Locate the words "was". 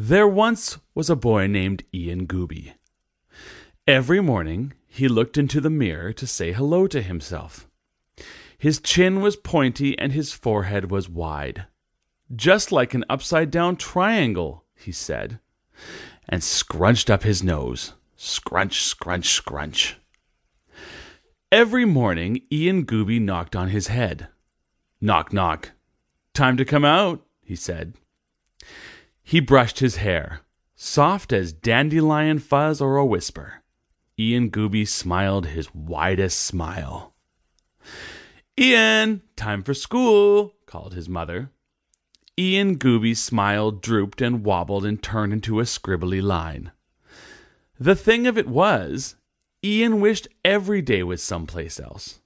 0.94-1.10, 9.22-9.34, 10.92-11.08, 48.48-49.16, 51.02-51.22